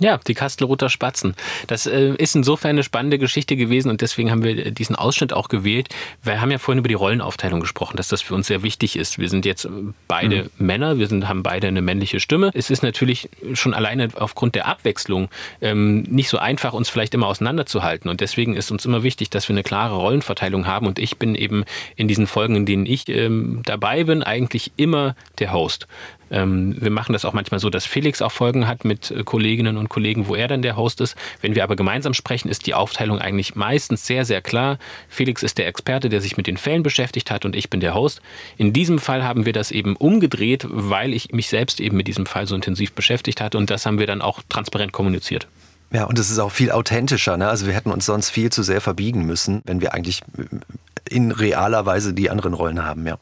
[0.00, 1.34] Ja, die Kastelruther Spatzen.
[1.66, 5.48] Das äh, ist insofern eine spannende Geschichte gewesen und deswegen haben wir diesen Ausschnitt auch
[5.48, 5.90] gewählt.
[6.22, 9.18] Wir haben ja vorhin über die Rollenaufteilung gesprochen, dass das für uns sehr wichtig ist.
[9.18, 9.68] Wir sind jetzt
[10.08, 10.66] beide mhm.
[10.66, 12.50] Männer, wir sind, haben beide eine männliche Stimme.
[12.54, 15.28] Es ist natürlich schon alleine aufgrund der Abwechslung
[15.60, 19.50] ähm, nicht so einfach, uns vielleicht immer auseinanderzuhalten und deswegen ist uns immer wichtig, dass
[19.50, 21.64] wir eine klare Rollenverteilung haben und ich bin eben
[21.96, 25.86] in diesen Folgen, in denen ich ähm, dabei bin, eigentlich immer der Host.
[26.30, 29.76] Ähm, wir machen das auch manchmal so, dass Felix auch Folgen hat mit äh, Kolleginnen
[29.76, 31.16] und Kollegen, wo er dann der Host ist.
[31.40, 34.78] Wenn wir aber gemeinsam sprechen, ist die Aufteilung eigentlich meistens sehr, sehr klar.
[35.08, 37.94] Felix ist der Experte, der sich mit den Fällen beschäftigt hat und ich bin der
[37.94, 38.22] Host.
[38.56, 42.26] In diesem Fall haben wir das eben umgedreht, weil ich mich selbst eben mit diesem
[42.26, 45.48] Fall so intensiv beschäftigt hatte und das haben wir dann auch transparent kommuniziert.
[45.92, 47.36] Ja, und es ist auch viel authentischer.
[47.36, 47.48] Ne?
[47.48, 50.22] Also wir hätten uns sonst viel zu sehr verbiegen müssen, wenn wir eigentlich
[51.08, 53.18] in realer Weise die anderen Rollen haben, ja.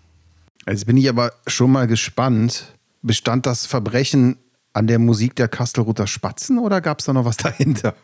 [0.66, 2.74] Jetzt bin ich aber schon mal gespannt,
[3.08, 4.36] bestand das Verbrechen
[4.72, 7.94] an der Musik der Kastelruther Spatzen oder gab es da noch was dahinter?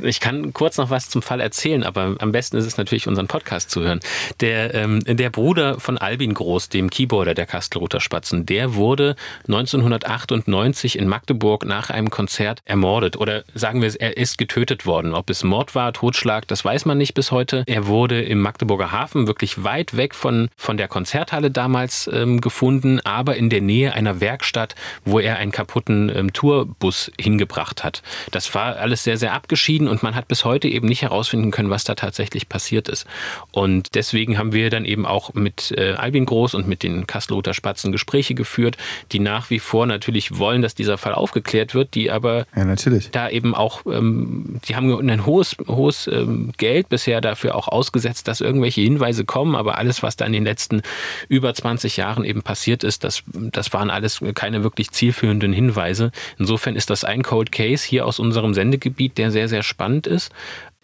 [0.00, 3.26] Ich kann kurz noch was zum Fall erzählen, aber am besten ist es natürlich, unseren
[3.26, 4.00] Podcast zu hören.
[4.40, 9.16] Der, ähm, der Bruder von Albin Groß, dem Keyboarder der Kastelruther Spatzen, der wurde
[9.48, 13.18] 1998 in Magdeburg nach einem Konzert ermordet.
[13.18, 15.12] Oder sagen wir, er ist getötet worden.
[15.12, 17.62] Ob es Mord war, Totschlag, das weiß man nicht bis heute.
[17.66, 22.98] Er wurde im Magdeburger Hafen wirklich weit weg von, von der Konzerthalle damals ähm, gefunden,
[23.00, 24.74] aber in der Nähe einer Werkstatt,
[25.04, 28.02] wo er einen kaputten ähm, Tourbus hingebracht hat.
[28.30, 31.50] Das war alles sehr, sehr abgeschieden entschieden und man hat bis heute eben nicht herausfinden
[31.50, 33.06] können, was da tatsächlich passiert ist.
[33.50, 37.54] Und deswegen haben wir dann eben auch mit äh, Albin Groß und mit den Kasseloter
[37.54, 38.76] Spatzen Gespräche geführt,
[39.12, 42.64] die nach wie vor natürlich wollen, dass dieser Fall aufgeklärt wird, die aber ja,
[43.12, 48.28] da eben auch, ähm, die haben ein hohes, hohes ähm, Geld bisher dafür auch ausgesetzt,
[48.28, 50.82] dass irgendwelche Hinweise kommen, aber alles, was da in den letzten
[51.28, 56.12] über 20 Jahren eben passiert ist, das, das waren alles keine wirklich zielführenden Hinweise.
[56.38, 60.30] Insofern ist das ein Cold Case hier aus unserem Sendegebiet, der sehr, sehr spannend ist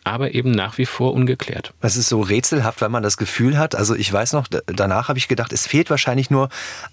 [0.09, 1.75] aber eben nach wie vor ungeklärt.
[1.81, 5.19] Das ist so rätselhaft, weil man das Gefühl hat, also ich weiß noch, danach habe
[5.19, 6.49] ich gedacht, es fehlt wahrscheinlich nur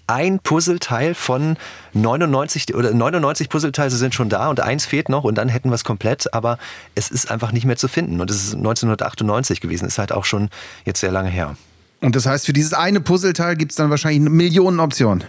[0.06, 1.56] ein Puzzleteil von
[1.94, 5.76] 99 oder 99 Puzzleteile sind schon da und eins fehlt noch und dann hätten wir
[5.76, 6.58] es komplett, aber
[6.94, 10.26] es ist einfach nicht mehr zu finden und es ist 1998 gewesen, ist halt auch
[10.26, 10.50] schon
[10.84, 11.56] jetzt sehr lange her.
[12.02, 15.24] Und das heißt, für dieses eine Puzzleteil gibt es dann wahrscheinlich Millionen Optionen.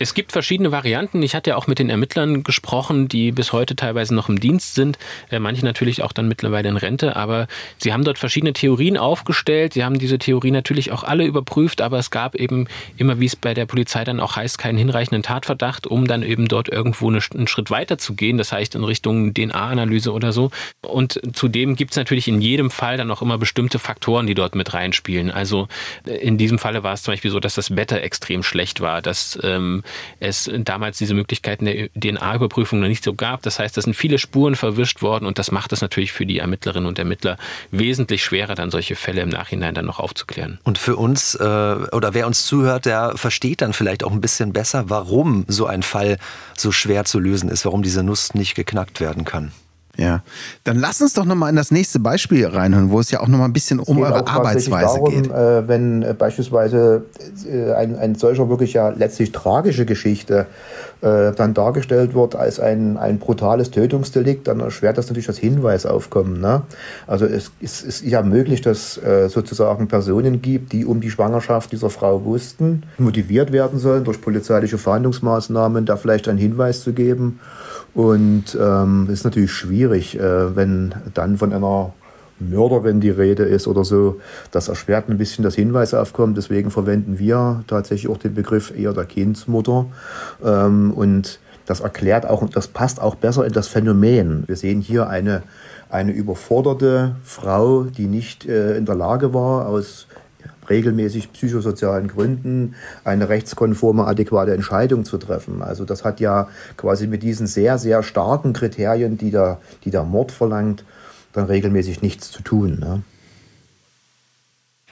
[0.00, 1.22] Es gibt verschiedene Varianten.
[1.22, 4.74] Ich hatte ja auch mit den Ermittlern gesprochen, die bis heute teilweise noch im Dienst
[4.74, 4.98] sind.
[5.30, 7.14] Äh, manche natürlich auch dann mittlerweile in Rente.
[7.14, 7.46] Aber
[7.78, 9.74] sie haben dort verschiedene Theorien aufgestellt.
[9.74, 11.80] Sie haben diese Theorien natürlich auch alle überprüft.
[11.80, 15.22] Aber es gab eben immer, wie es bei der Polizei dann auch heißt, keinen hinreichenden
[15.22, 18.36] Tatverdacht, um dann eben dort irgendwo einen Schritt weiter zu gehen.
[18.36, 20.50] Das heißt in Richtung DNA-Analyse oder so.
[20.82, 24.56] Und zudem gibt es natürlich in jedem Fall dann auch immer bestimmte Faktoren, die dort
[24.56, 25.30] mit reinspielen.
[25.30, 25.68] Also
[26.04, 29.00] äh, in diesem Falle war es zum Beispiel so, dass das Wetter extrem schlecht war,
[29.00, 29.83] dass ähm,
[30.20, 33.42] es damals diese Möglichkeiten der DNA-Überprüfung noch nicht so gab.
[33.42, 36.38] Das heißt, da sind viele Spuren verwischt worden und das macht es natürlich für die
[36.38, 37.36] Ermittlerinnen und Ermittler
[37.70, 40.58] wesentlich schwerer, dann solche Fälle im Nachhinein dann noch aufzuklären.
[40.64, 44.52] Und für uns äh, oder wer uns zuhört, der versteht dann vielleicht auch ein bisschen
[44.52, 46.18] besser, warum so ein Fall
[46.56, 49.52] so schwer zu lösen ist, warum diese Nuss nicht geknackt werden kann.
[49.96, 50.22] Ja,
[50.64, 53.48] dann lass uns doch nochmal in das nächste Beispiel reinhören, wo es ja auch nochmal
[53.48, 55.30] ein bisschen um eure Arbeitsweise darum, geht.
[55.30, 57.04] Äh, wenn äh, beispielsweise
[57.48, 60.46] äh, ein, ein solcher wirklich ja letztlich tragische Geschichte
[61.04, 66.40] äh, dann dargestellt wird als ein, ein brutales Tötungsdelikt, dann erschwert das natürlich das Hinweisaufkommen.
[66.40, 66.62] Ne?
[67.06, 71.72] Also es, es ist ja möglich, dass äh, sozusagen Personen gibt, die um die Schwangerschaft
[71.72, 77.38] dieser Frau wussten, motiviert werden sollen durch polizeiliche Verhandlungsmaßnahmen, da vielleicht einen Hinweis zu geben.
[77.94, 81.92] Und ähm, ist natürlich schwierig, äh, wenn dann von einer
[82.40, 84.20] Mörderin die Rede ist oder so.
[84.50, 86.34] Das erschwert ein bisschen das Hinweisaufkommen.
[86.34, 89.86] Deswegen verwenden wir tatsächlich auch den Begriff eher der Kindsmutter.
[90.44, 94.44] Ähm, und das erklärt auch, und das passt auch besser in das Phänomen.
[94.46, 95.42] Wir sehen hier eine,
[95.88, 100.06] eine überforderte Frau, die nicht äh, in der Lage war, aus
[100.68, 102.74] regelmäßig psychosozialen Gründen
[103.04, 105.62] eine rechtskonforme, adäquate Entscheidung zu treffen.
[105.62, 110.04] Also das hat ja quasi mit diesen sehr, sehr starken Kriterien, die der, die der
[110.04, 110.84] Mord verlangt,
[111.32, 112.78] dann regelmäßig nichts zu tun.
[112.80, 113.02] Ne?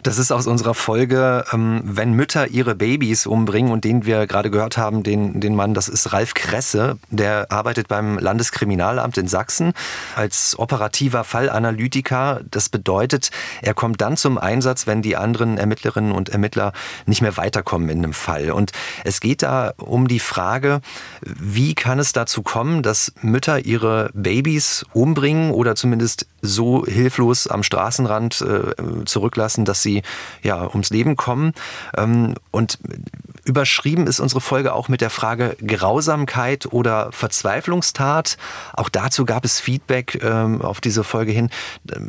[0.03, 4.51] Das ist aus unserer Folge, ähm, wenn Mütter ihre Babys umbringen und den wir gerade
[4.51, 9.73] gehört haben, den, den Mann, das ist Ralf Kresse, der arbeitet beim Landeskriminalamt in Sachsen
[10.17, 12.41] als operativer Fallanalytiker.
[12.51, 16.73] Das bedeutet, er kommt dann zum Einsatz, wenn die anderen Ermittlerinnen und Ermittler
[17.07, 18.51] nicht mehr weiterkommen in einem Fall.
[18.51, 18.73] Und
[19.05, 20.81] es geht da um die Frage,
[21.21, 27.63] wie kann es dazu kommen, dass Mütter ihre Babys umbringen oder zumindest so hilflos am
[27.63, 29.92] Straßenrand äh, zurücklassen, dass sie
[30.43, 31.53] ja ums Leben kommen.
[31.97, 32.79] Ähm, und
[33.45, 38.39] überschrieben ist unsere Folge auch mit der Frage Grausamkeit oder Verzweiflungstat.
[38.73, 41.51] Auch dazu gab es Feedback ähm, auf diese Folge hin.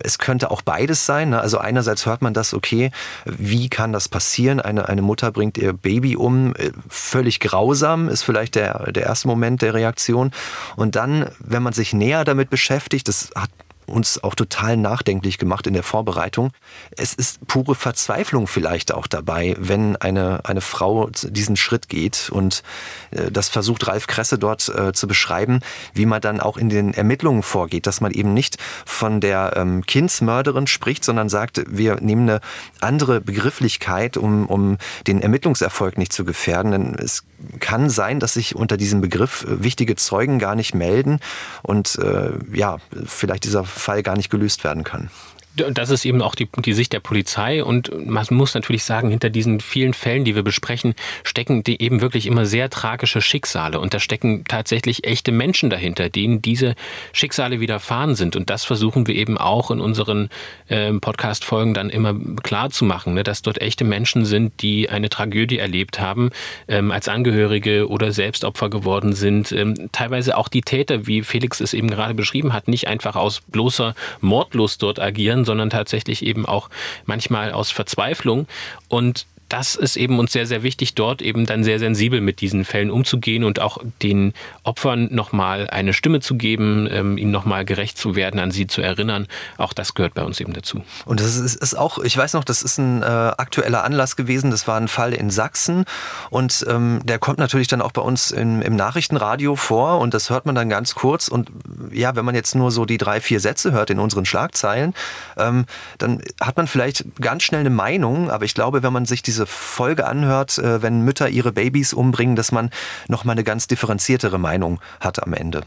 [0.04, 1.32] Es könnte auch beides sein.
[1.32, 1.42] Ne?
[1.42, 2.92] Also einerseits hört man das, okay,
[3.26, 4.60] wie kann das passieren?
[4.60, 9.28] Eine, eine Mutter bringt ihr Baby um, äh, völlig grausam ist vielleicht der, der erste
[9.28, 10.32] Moment der Reaktion.
[10.76, 13.50] Und dann, wenn man sich näher damit beschäftigt, das hat
[13.86, 16.52] uns auch total nachdenklich gemacht in der Vorbereitung.
[16.98, 22.30] Es ist pure Verzweiflung vielleicht auch dabei, wenn eine, eine Frau diesen Schritt geht.
[22.32, 22.64] Und
[23.12, 25.60] äh, das versucht Ralf Kresse dort äh, zu beschreiben,
[25.94, 29.86] wie man dann auch in den Ermittlungen vorgeht, dass man eben nicht von der ähm,
[29.86, 32.42] Kindsmörderin spricht, sondern sagt, wir nehmen eine
[32.82, 36.72] andere Begrifflichkeit, um, um den Ermittlungserfolg nicht zu gefährden.
[36.72, 37.24] Denn es
[37.60, 41.20] kann sein, dass sich unter diesem Begriff äh, wichtige Zeugen gar nicht melden
[41.62, 45.10] und äh, ja, vielleicht dieser Fall gar nicht gelöst werden kann
[45.56, 47.64] das ist eben auch die, die Sicht der Polizei.
[47.64, 52.02] Und man muss natürlich sagen, hinter diesen vielen Fällen, die wir besprechen, stecken die eben
[52.02, 53.80] wirklich immer sehr tragische Schicksale.
[53.80, 56.76] Und da stecken tatsächlich echte Menschen dahinter, denen diese
[57.12, 58.36] Schicksale widerfahren sind.
[58.36, 60.30] Und das versuchen wir eben auch in unseren
[60.68, 65.10] äh, Podcast-Folgen dann immer klar zu machen, ne, dass dort echte Menschen sind, die eine
[65.10, 66.32] Tragödie erlebt haben,
[66.68, 71.60] ähm, als Angehörige oder selbst Opfer geworden sind, ähm, teilweise auch die Täter, wie Felix
[71.60, 76.46] es eben gerade beschrieben hat, nicht einfach aus bloßer Mordlust dort agieren, sondern tatsächlich eben
[76.46, 76.70] auch
[77.06, 78.48] manchmal aus Verzweiflung.
[78.88, 82.66] Und das ist eben uns sehr, sehr wichtig, dort eben dann sehr sensibel mit diesen
[82.66, 88.00] Fällen umzugehen und auch den Opfern nochmal eine Stimme zu geben, ähm, ihnen nochmal gerecht
[88.00, 89.28] zu werden, an sie zu erinnern.
[89.60, 90.84] Auch das gehört bei uns eben dazu.
[91.06, 94.50] Und das ist, ist auch, ich weiß noch, das ist ein äh, aktueller Anlass gewesen.
[94.50, 95.86] Das war ein Fall in Sachsen
[96.32, 100.32] und ähm, der kommt natürlich dann auch bei uns im, im Nachrichtenradio vor und das
[100.32, 101.28] hört man dann ganz kurz.
[101.28, 101.52] Und
[101.92, 104.96] ja, wenn man jetzt nur so die drei, vier Sätze hört in unseren Schlagzeilen,
[105.38, 105.66] ähm,
[106.00, 109.43] dann hat man vielleicht ganz schnell eine Meinung, aber ich glaube, wenn man sich diese
[109.44, 112.70] diese Folge anhört, äh, wenn Mütter ihre Babys umbringen, dass man
[113.08, 115.64] nochmal eine ganz differenziertere Meinung hat am Ende.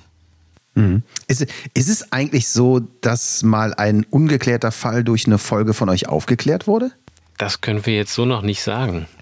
[0.74, 1.02] Mhm.
[1.28, 6.08] Ist, ist es eigentlich so, dass mal ein ungeklärter Fall durch eine Folge von euch
[6.08, 6.90] aufgeklärt wurde?
[7.38, 9.06] Das können wir jetzt so noch nicht sagen.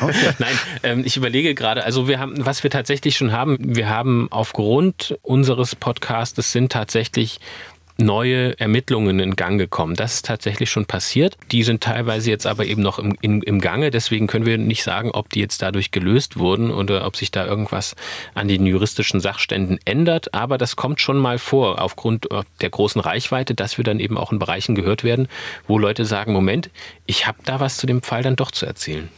[0.00, 0.14] Okay.
[0.38, 4.28] Nein, ähm, ich überlege gerade, also wir haben, was wir tatsächlich schon haben, wir haben
[4.30, 7.38] aufgrund unseres Podcasts, sind tatsächlich
[8.00, 9.94] neue Ermittlungen in Gang gekommen.
[9.94, 11.36] Das ist tatsächlich schon passiert.
[11.50, 13.90] Die sind teilweise jetzt aber eben noch im, im, im Gange.
[13.90, 17.44] Deswegen können wir nicht sagen, ob die jetzt dadurch gelöst wurden oder ob sich da
[17.44, 17.96] irgendwas
[18.34, 20.32] an den juristischen Sachständen ändert.
[20.32, 22.28] Aber das kommt schon mal vor, aufgrund
[22.60, 25.28] der großen Reichweite, dass wir dann eben auch in Bereichen gehört werden,
[25.66, 26.70] wo Leute sagen, Moment,
[27.06, 29.08] ich habe da was zu dem Fall dann doch zu erzählen.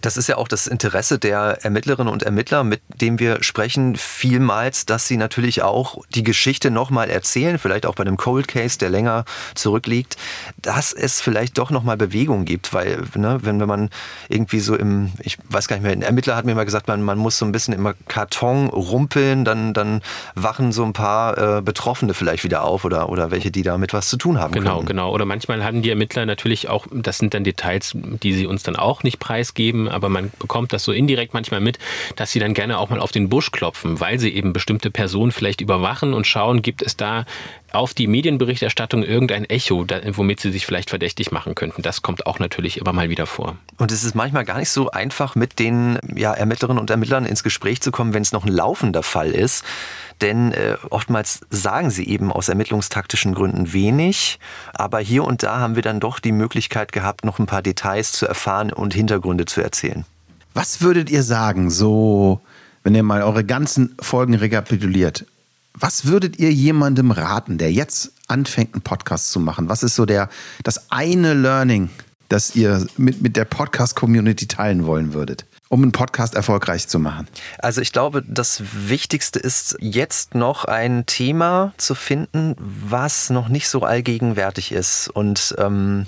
[0.00, 4.86] Das ist ja auch das Interesse der Ermittlerinnen und Ermittler, mit dem wir sprechen, vielmals,
[4.86, 8.90] dass sie natürlich auch die Geschichte nochmal erzählen, vielleicht auch bei einem Cold Case, der
[8.90, 10.16] länger zurückliegt,
[10.60, 13.90] dass es vielleicht doch nochmal Bewegung gibt, weil, ne, wenn, wenn man
[14.28, 17.02] irgendwie so im, ich weiß gar nicht mehr, ein Ermittler hat mir mal gesagt, man,
[17.02, 20.02] man muss so ein bisschen im Karton rumpeln, dann, dann
[20.34, 24.08] wachen so ein paar äh, Betroffene vielleicht wieder auf oder, oder welche, die damit was
[24.08, 24.52] zu tun haben.
[24.52, 24.86] Genau, können.
[24.86, 25.12] genau.
[25.12, 28.76] Oder manchmal haben die Ermittler natürlich auch, das sind dann Details, die sie uns dann
[28.76, 31.78] auch nicht preisgeben geben, aber man bekommt das so indirekt manchmal mit,
[32.16, 35.30] dass sie dann gerne auch mal auf den Busch klopfen, weil sie eben bestimmte Personen
[35.30, 37.24] vielleicht überwachen und schauen, gibt es da
[37.72, 41.82] auf die Medienberichterstattung irgendein Echo, womit sie sich vielleicht verdächtig machen könnten.
[41.82, 43.56] Das kommt auch natürlich immer mal wieder vor.
[43.78, 47.42] Und es ist manchmal gar nicht so einfach, mit den ja, Ermittlerinnen und Ermittlern ins
[47.42, 49.64] Gespräch zu kommen, wenn es noch ein laufender Fall ist.
[50.20, 54.38] Denn äh, oftmals sagen sie eben aus ermittlungstaktischen Gründen wenig.
[54.74, 58.12] Aber hier und da haben wir dann doch die Möglichkeit gehabt, noch ein paar Details
[58.12, 60.04] zu erfahren und Hintergründe zu erzählen.
[60.54, 62.40] Was würdet ihr sagen, so,
[62.82, 65.24] wenn ihr mal eure ganzen Folgen rekapituliert?
[65.74, 69.68] Was würdet ihr jemandem raten, der jetzt anfängt, einen Podcast zu machen?
[69.68, 70.28] Was ist so der,
[70.62, 71.90] das eine Learning,
[72.28, 75.46] das ihr mit, mit der Podcast-Community teilen wollen würdet?
[75.72, 77.26] um einen Podcast erfolgreich zu machen?
[77.56, 83.70] Also ich glaube, das Wichtigste ist jetzt noch ein Thema zu finden, was noch nicht
[83.70, 86.04] so allgegenwärtig ist und ähm,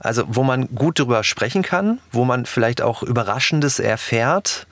[0.00, 4.66] also wo man gut darüber sprechen kann, wo man vielleicht auch Überraschendes erfährt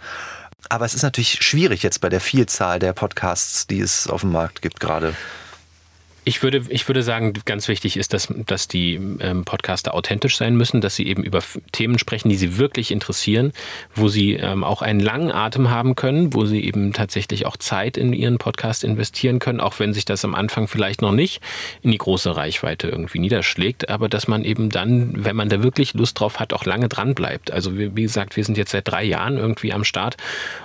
[0.71, 4.33] aber es ist natürlich schwierig jetzt bei der Vielzahl der Podcasts, die es auf dem
[4.33, 5.15] Markt gibt gerade.
[6.25, 10.55] Ich würde, ich würde sagen, ganz wichtig ist, dass, dass die ähm, Podcaster authentisch sein
[10.55, 13.53] müssen, dass sie eben über Themen sprechen, die sie wirklich interessieren,
[13.95, 17.97] wo sie ähm, auch einen langen Atem haben können, wo sie eben tatsächlich auch Zeit
[17.97, 21.41] in ihren Podcast investieren können, auch wenn sich das am Anfang vielleicht noch nicht
[21.81, 25.95] in die große Reichweite irgendwie niederschlägt, aber dass man eben dann, wenn man da wirklich
[25.95, 27.51] Lust drauf hat, auch lange dran bleibt.
[27.51, 30.19] Also wie, gesagt, wir sind jetzt seit drei Jahren irgendwie am Start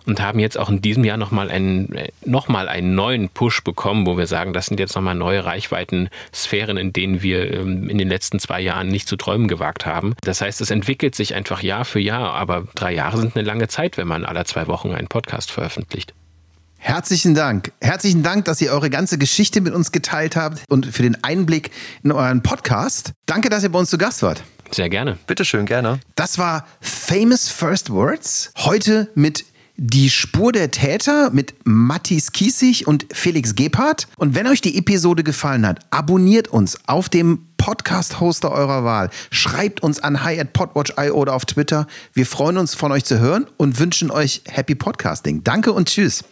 [0.06, 4.06] und haben jetzt auch in diesem Jahr nochmal einen, äh, noch einen neuen Push bekommen,
[4.06, 8.10] wo wir sagen, das sind jetzt nochmal neue Reichweiten-Sphären, in denen wir ähm, in den
[8.10, 10.16] letzten zwei Jahren nicht zu träumen gewagt haben.
[10.22, 13.68] Das heißt, es entwickelt sich einfach Jahr für Jahr, aber drei Jahre sind eine lange
[13.68, 16.14] Zeit, wenn man alle zwei Wochen einen Podcast veröffentlicht.
[16.78, 17.72] Herzlichen Dank.
[17.82, 21.72] Herzlichen Dank, dass ihr eure ganze Geschichte mit uns geteilt habt und für den Einblick
[22.04, 23.14] in euren Podcast.
[23.26, 24.44] Danke, dass ihr bei uns zu Gast wart.
[24.70, 25.18] Sehr gerne.
[25.26, 26.00] Bitteschön, gerne.
[26.16, 28.52] Das war Famous First Words.
[28.58, 29.46] Heute mit
[29.78, 34.08] die Spur der Täter mit Matthias Kiesig und Felix Gebhardt.
[34.18, 39.10] Und wenn euch die Episode gefallen hat, abonniert uns auf dem Podcast-Hoster eurer Wahl.
[39.32, 41.88] Schreibt uns an hi at podwatch.io oder auf Twitter.
[42.14, 45.44] Wir freuen uns, von euch zu hören und wünschen euch Happy Podcasting.
[45.44, 46.26] Danke und tschüss.